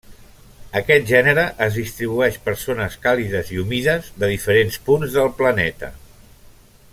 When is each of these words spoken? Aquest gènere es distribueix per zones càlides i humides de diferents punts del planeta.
Aquest 0.79 1.03
gènere 1.11 1.43
es 1.65 1.77
distribueix 1.81 2.39
per 2.47 2.55
zones 2.61 2.97
càlides 3.03 3.53
i 3.57 3.61
humides 3.65 4.09
de 4.25 4.31
diferents 4.33 4.81
punts 4.89 5.15
del 5.19 5.31
planeta. 5.43 5.93